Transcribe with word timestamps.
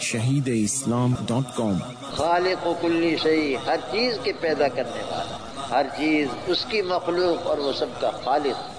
شہید 0.00 0.50
اسلام 0.64 1.14
ڈاٹ 1.26 1.56
کام۔ 1.56 1.78
خالق 2.16 2.66
و 2.66 2.74
کلی 2.80 3.16
شہی 3.16 3.56
ہر 3.66 3.76
چیز 3.92 4.18
کے 4.22 4.32
پیدا 4.40 4.68
کرنے 4.68 4.90
والا 4.90 5.36
ہر 5.70 5.86
چیز 5.96 6.28
اس 6.46 6.64
کی 6.64 6.82
مخلوق 6.82 7.46
اور 7.46 7.58
وہ 7.58 7.72
سب 7.72 7.86
کا 8.00 8.10
خالق۔ 8.10 8.78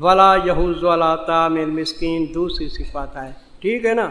ولا 0.00 0.34
یہوز 0.44 0.84
ولا 0.84 1.16
تامل 1.16 1.64
مسکین 1.64 2.26
دوسری 2.34 2.68
صفات 2.68 3.16
ہے۔ 3.16 3.32
ٹھیک 3.60 3.86
ہے 3.86 3.94
نا؟ 3.94 4.10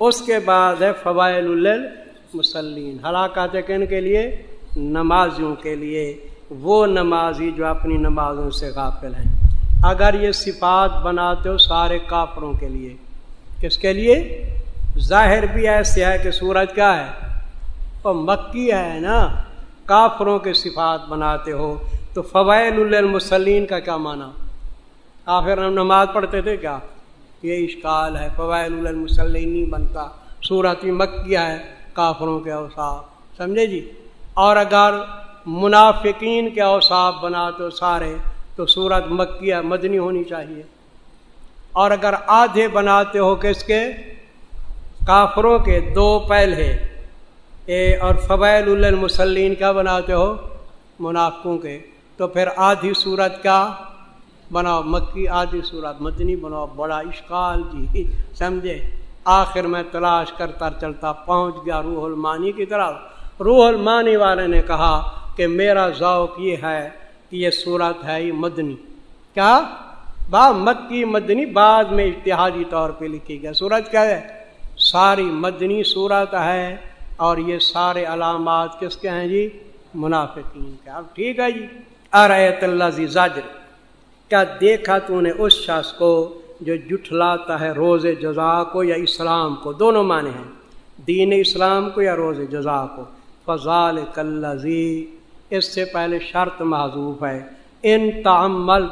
اس 0.00 0.22
کے 0.22 0.38
بعد 0.44 0.82
ہے 0.82 0.92
فوائل 1.02 1.66
المسلین 1.66 2.96
ہلاکات 3.04 3.52
کن 3.66 3.86
کے 3.86 4.00
لیے؟ 4.00 4.42
نمازیوں 4.76 5.54
کے 5.54 5.74
لیے۔ 5.74 6.28
وہ 6.50 6.86
نمازی 6.86 7.50
جو 7.50 7.66
اپنی 7.66 7.96
نمازوں 7.96 8.50
سے 8.50 8.70
غافل 8.70 9.14
ہیں۔ 9.14 9.32
اگر 9.82 10.14
یہ 10.20 10.32
صفات 10.32 11.02
بناتے 11.02 11.48
ہو 11.48 11.58
سارے 11.58 11.98
کافروں 11.98 12.52
کے 12.52 12.68
لیے، 12.68 12.96
کس 13.60 13.78
کے 13.78 13.92
لیے؟ 13.92 14.48
ظاہر 14.98 15.46
بھی 15.46 15.68
ایسے 15.68 16.04
ہے 16.04 16.18
کہ 16.22 16.30
سورج 16.30 16.74
کیا 16.74 17.06
ہے؟ 17.06 17.10
وہ 18.04 18.12
مکی 18.14 18.72
ہے 18.72 18.98
نا۔ 19.00 19.28
کافروں 19.84 20.38
کے 20.38 20.52
صفات 20.52 21.08
بناتے 21.08 21.52
ہو۔ 21.52 21.78
تو 22.14 22.22
فوائل 22.22 22.94
المسلین 22.94 23.66
کا 23.66 23.78
کیا 23.78 23.96
معنی؟ 23.96 24.44
آخر 25.26 25.58
ہم 25.58 25.72
نماز 25.72 26.08
پڑھتے 26.14 26.42
تھے 26.42 26.56
کیا؟ 26.56 26.78
یہ 27.42 27.64
اشکال 27.64 28.16
ہے۔ 28.16 28.28
فوائل 28.36 28.86
المسلین 28.86 29.52
نہیں 29.52 29.70
بنتا۔ 29.70 30.08
صورت 30.48 30.84
مکیہ 30.84 31.38
ہے 31.38 31.58
کافروں 31.92 32.40
کے 32.40 32.52
اوصاف، 32.52 33.04
سمجھے 33.36 33.66
جی؟ 33.66 33.90
اور 34.34 34.56
اگر 34.56 34.94
منافقین 35.46 36.50
کے 36.54 36.62
اوصاف 36.62 37.14
بناتے 37.14 37.62
ہو 37.62 37.70
سارے 37.70 38.16
تو 38.56 38.66
صورت 38.66 39.04
مکیہ 39.10 39.54
مدنی 39.64 39.98
ہونی 39.98 40.24
چاہیے۔ 40.24 40.62
اور 41.72 41.90
اگر 41.90 42.14
آدھے 42.26 42.68
بناتے 42.68 43.18
ہو 43.18 43.36
کس 43.36 43.64
کے؟ 43.64 43.80
کافروں 45.06 45.58
کے۔ 45.58 45.80
دو 45.94 46.24
پہلے 46.28 46.76
اے 47.66 47.96
اور 47.96 48.14
فوائل 48.14 48.84
المسلین 48.84 49.54
کا 49.54 49.72
بناتے 49.72 50.12
ہو؟ 50.12 50.36
منافقوں 50.98 51.58
کے۔ 51.58 51.80
تو 52.16 52.26
پھر 52.26 52.48
آدھی 52.56 52.92
صورت 52.96 53.42
کا 53.42 53.72
بناؤ 54.52 54.82
مکی، 54.82 55.28
آدھی 55.28 55.60
صورت 55.62 56.00
مدنی 56.00 56.36
بناؤ۔ 56.36 56.66
بڑا 56.66 56.98
اشکال 56.98 57.62
جی۔ 57.72 58.10
سمجھے؟ 58.34 58.78
آخر 59.24 59.62
میں 59.62 59.82
تلاش 59.92 60.32
کرتا 60.32 60.68
چلتا 60.80 61.12
پہنچ 61.12 61.54
گیا 61.66 61.82
روح 61.82 62.04
المانی 62.04 62.52
کی 62.52 62.66
طرف۔ 62.66 62.94
روح 63.40 63.68
المانی 63.68 64.16
والے 64.16 64.46
نے 64.46 64.62
کہا 64.62 65.20
کہ 65.36 65.46
میرا 65.46 65.88
ذوق 65.88 66.40
یہ 66.40 66.56
ہے 66.62 66.90
کہ 67.30 67.36
یہ 67.36 67.50
صورت 67.50 68.04
ہے 68.04 68.22
یہ 68.22 68.32
مدنی۔ 68.32 68.74
کیا؟ 69.34 69.60
با 70.30 70.50
مکی 70.50 71.04
مدنی 71.04 71.46
بعد 71.46 71.84
میں 71.84 72.04
اتحادی 72.04 72.64
طور 72.70 72.90
پہ 72.90 73.04
لکھی 73.04 73.42
گیا 73.42 73.52
صورت 73.52 73.90
کیا 73.90 74.02
ہے؟ 74.02 74.44
ساری 74.78 75.22
مدنی 75.22 75.82
صورت 75.82 76.34
ہے 76.34 76.76
اور 77.16 77.36
یہ 77.36 77.58
سارے 77.58 78.04
علامات 78.04 78.80
کس 78.80 78.96
کے 78.96 79.08
ہیں 79.08 79.28
جی؟ 79.28 79.48
منافقین 79.94 80.76
کے۔ 80.84 80.90
اب 80.90 81.04
ٹھیک 81.14 81.38
ہے 81.38 81.52
جی۔ 81.52 81.66
ارت 82.12 82.64
اللہ 82.64 82.90
زی 82.92 83.06
زاجر 83.06 83.40
کیا 84.28 84.44
دیکھا 84.60 84.98
تو 84.98 85.20
نے 85.20 85.30
اس 85.30 85.52
شخص 85.52 85.92
کو 85.92 86.40
جو 86.60 86.76
جٹھلاتا 86.76 87.60
ہے 87.60 87.70
روز 87.70 88.06
جزا 88.20 88.64
کو 88.64 88.84
یا 88.84 88.94
اسلام 88.94 89.54
کو؟ 89.54 89.72
دونوں 89.72 90.04
معنی 90.04 90.30
ہیں۔ 90.30 90.50
دین 91.06 91.32
اسلام 91.36 91.90
کو 91.90 92.02
یا 92.02 92.16
روز 92.16 92.40
جزا 92.50 92.86
کو؟ 92.96 93.04
فضال 93.44 93.98
کلزی 94.14 95.06
اس 95.56 95.74
سے 95.74 95.84
پہلے 95.84 96.18
شرط 96.18 96.62
معذوف 96.62 97.24
ہے، 97.24 97.42
ان 97.82 98.10
تعمل 98.22 98.86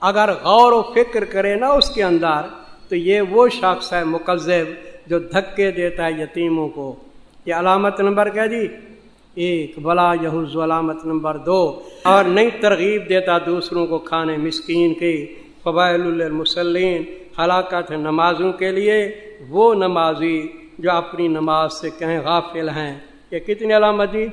اگر 0.00 0.30
غور 0.42 0.72
و 0.72 0.82
فکر 0.82 1.24
کرے 1.24 1.54
نا 1.54 1.68
اس 1.68 1.90
کے 1.90 2.04
اندر، 2.04 2.40
تو 2.88 2.96
یہ 2.96 3.20
وہ 3.20 3.48
شخص 3.48 3.92
ہے 3.92 4.04
مقذب 4.04 4.64
جو 5.06 5.18
دھکے 5.18 5.70
دیتا 5.70 6.04
ہے 6.04 6.12
یتیموں 6.12 6.68
کو۔ 6.68 6.96
یہ 7.46 7.54
علامت 7.54 8.00
نمبر 8.00 8.28
کیا 8.28 8.46
جی؟ 8.46 8.68
ایک 9.34 9.78
بلا 9.78 10.12
یہوز 10.20 10.56
علامت 10.56 11.06
نمبر 11.06 11.36
دو۔ 11.36 11.80
اور 12.02 12.24
نئی 12.24 12.50
ترغیب 12.50 13.08
دیتا 13.08 13.38
دوسروں 13.38 13.86
کو 13.86 13.98
کھانے 13.98 14.36
مسکین 14.36 14.94
کی۔ 14.94 15.34
فبائل 15.62 16.22
المسلین 16.22 17.04
ہلاکت 17.38 17.90
نمازوں 17.90 18.52
کے 18.52 18.70
لیے 18.70 19.20
وہ 19.48 19.74
نمازی 19.74 20.46
جو 20.78 20.92
اپنی 20.92 21.28
نماز 21.28 21.72
سے 21.72 21.90
کہیں 21.98 22.20
غافل 22.20 22.68
ہیں۔ 22.68 22.98
یہ 23.30 23.38
کتنی 23.38 23.76
علامت 23.76 24.12
جی؟ 24.12 24.26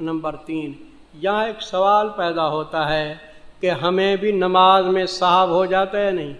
نمبر 0.00 0.36
تین، 0.36 0.72
یہاں 1.14 1.46
ایک 1.46 1.62
سوال 1.62 2.08
پیدا 2.08 2.48
ہوتا 2.48 2.88
ہے 2.88 3.14
کہ 3.60 3.70
ہمیں 3.70 4.16
بھی 4.16 4.32
نماز 4.32 4.84
میں 4.84 5.06
صاحب 5.06 5.48
ہو 5.48 5.64
جاتا 5.66 5.98
ہے 5.98 6.10
نہیں؟ 6.10 6.34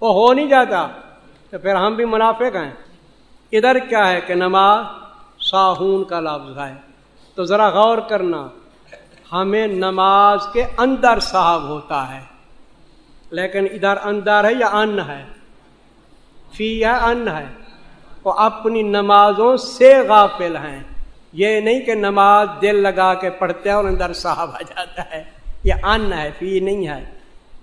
وہ 0.00 0.12
ہو 0.12 0.32
نہیں 0.32 0.46
جاتا، 0.46 0.86
تو 1.50 1.58
پھر 1.58 1.74
ہم 1.74 1.94
بھی 1.94 2.04
منافق 2.04 2.56
ہیں۔ 2.56 2.70
ادھر 3.52 3.78
کیا 3.78 4.08
ہے 4.08 4.20
کہ 4.20 4.34
نماز 4.34 4.84
ساہون 5.40 6.04
کا 6.04 6.20
لفظ 6.20 6.58
ہے۔ 6.58 6.74
تو 7.34 7.44
ذرا 7.44 7.68
غور 7.68 7.98
کرنا، 7.98 8.48
ہمیں 9.32 9.66
نماز 9.66 10.38
کے 10.52 10.64
اندر 10.78 11.18
صاحب 11.20 11.62
ہوتا 11.62 12.14
ہے، 12.14 12.20
لیکن 13.30 13.66
ادھر 13.72 13.96
اندر 14.02 14.44
ہے 14.44 14.54
یا 14.58 14.66
ان 14.66 14.98
ہے؟ 15.00 15.24
فی 16.52 16.84
ہے، 16.84 17.10
ان 17.10 17.28
ہے۔ 17.28 17.46
وہ 18.24 18.32
اپنی 18.32 18.82
نمازوں 18.82 19.56
سے 19.56 20.00
غافل 20.08 20.56
ہیں۔ 20.56 20.82
یہ 21.32 21.60
نہیں 21.60 21.80
کہ 21.80 21.94
نماز 21.94 22.48
دل 22.62 22.76
لگا 22.76 23.14
کے 23.14 23.30
پڑھتے 23.30 23.68
ہیں 23.68 23.76
اور 23.76 23.84
اندر 23.84 24.12
صاحب 24.12 24.50
آ 24.54 24.62
جاتا 24.68 25.02
ہے، 25.10 25.24
یہ 25.64 25.74
ان 25.82 26.12
ہے 26.12 26.30
فی 26.38 26.60
نہیں 26.60 26.88
ہے۔ 26.88 27.04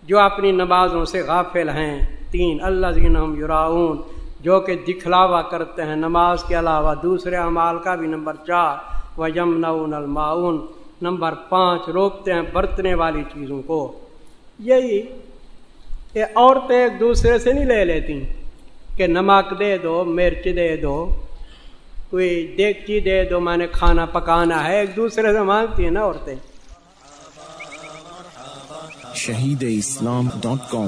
جو 0.04 0.20
اپنی 0.20 0.52
نمازوں 0.52 1.06
سے 1.06 1.22
غافل 1.22 1.70
ہیں، 1.70 2.00
تین 2.32 2.58
اللہ 2.62 2.88
زین 2.88 3.18
یوراون 3.38 4.02
جو 4.40 4.60
کہ 4.60 4.76
دکھلاوا 4.76 5.42
کرتے 5.42 5.82
ہیں 5.82 5.96
نماز 5.96 6.44
کے 6.44 6.60
علاوہ، 6.60 6.94
دوسرے 7.04 7.36
اعمال 7.36 7.80
کا 7.80 7.96
بھی 7.96 8.08
نمبر 8.08 8.34
چار 8.48 8.76
و 9.20 9.28
یمن 9.28 9.94
المعاون 9.94 10.66
نمبر 11.02 11.34
پانچ، 11.50 11.90
روکتے 11.90 12.34
ہیں 12.34 12.42
برتنے 12.54 12.94
والی 12.94 13.24
چیزوں 13.34 13.62
کو۔ 13.62 14.00
یہی 14.60 15.02
یہ 16.14 16.26
عورتیں 16.36 16.84
ایک 16.84 17.00
دوسرے 17.00 17.38
سے 17.38 17.54
نہیں 17.54 17.66
لے 17.66 17.86
لیتی 17.86 18.24
کہ 18.96 19.08
نمک 19.08 19.60
دے 19.60 19.78
دو، 19.78 20.04
مرچ 20.04 20.46
دے 20.46 20.78
دو۔ 20.78 21.10
کوئی 22.16 22.56
دیگچی 22.58 23.00
دے 23.00 23.24
دو 23.30 23.40
میں 23.40 23.58
نے 23.58 23.68
کھانا 23.68 24.06
پکانا 24.06 24.64
ہے 24.64 24.80
ایک 24.80 24.96
دوسرے 24.96 25.34
سے 25.34 25.42
مانگتی 25.42 25.84
ہیں 25.84 25.92
نا 25.92 26.02
عورتیں۔ 26.02 26.36
Shaheed 29.16 29.66
Islam 29.68 30.30
dot 30.42 30.72
com. 30.72 30.88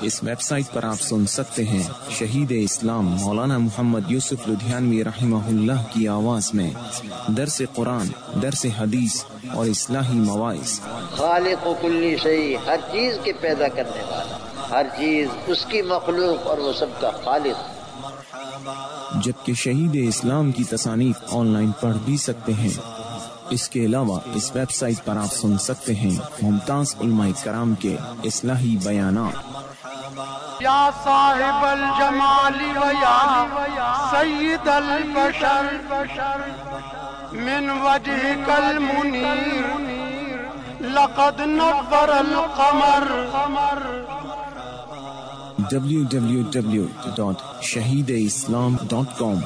اس 0.00 0.24
ویب 0.24 0.40
سائٹ 0.40 0.64
پر 0.72 0.84
آپ 0.84 1.00
سن 1.00 1.26
سکتے 1.26 1.64
ہیں 1.64 1.82
شہید 2.10 2.52
اسلام 2.56 3.06
مولانا 3.06 3.58
محمد 3.58 4.00
یوسف 4.08 4.48
لدھیانوی 4.48 5.04
رحمہ 5.04 5.36
اللہ 5.36 5.82
کی 5.90 6.08
آواز 6.08 6.54
میں۔ 6.54 6.70
درس 7.26 7.62
قرآن 7.74 8.08
درس 8.42 8.66
حدیث 8.78 9.24
اور 9.54 9.66
اصلاحی 9.66 10.18
مواعث۔ 10.18 10.80
خالق 11.10 11.66
و 11.66 11.74
کلی 11.80 12.16
شہی 12.16 12.56
ہر 12.66 12.76
چیز 12.92 13.18
کے 13.24 13.32
پیدا 13.40 13.68
کرنے 13.68 14.02
والا 14.02 14.36
ہر 14.70 14.86
چیز 14.98 15.28
اس 15.46 15.64
کی 15.64 15.82
مخلوق 15.82 16.46
اور 16.46 16.58
وہ 16.58 16.72
سب 16.72 17.00
کا 17.00 17.10
خالق۔ 17.10 17.73
جبکہ 19.14 19.54
شہید 19.54 20.08
اسلام 20.08 20.52
کی 20.52 20.64
تصانیف 20.64 21.16
آن 21.32 21.46
لائن 21.46 21.72
پڑھ 21.80 21.96
بھی 22.04 22.16
سکتے 22.16 22.52
ہیں۔ 22.52 22.80
اس 23.50 23.68
کے 23.68 23.84
علاوہ 23.84 24.18
اس 24.34 24.50
ویب 24.54 24.70
سائٹ 24.70 25.04
پر 25.04 25.16
آپ 25.16 25.34
سن 25.34 25.58
سکتے 25.58 25.94
ہیں 25.94 26.16
ممتاز 26.42 26.96
علماء 27.00 27.28
کرام 27.42 27.74
کے 27.74 27.96
اصلاحی 28.24 28.76
بیانات۔ 28.84 29.54
یا 30.60 30.90
صاحب 31.04 31.64
الجمال 31.64 32.60
و 32.76 32.90
یا 32.90 34.08
سید 34.10 34.68
البشر 34.68 35.66
من 37.32 37.70
وجہ 37.70 38.34
کل 38.46 38.78
منیر 38.78 39.64
لقد 40.80 41.40
نبر 41.40 42.08
القمر 42.08 43.06
ڈبلیو 45.70 46.02
ڈبلیو 46.10 46.42
ڈبلیو 46.52 46.86
ڈاٹ 47.16 47.42
شہیدِ 47.62 48.24
اسلام 48.26 48.76
ڈاٹ 48.88 49.18
کام 49.18 49.38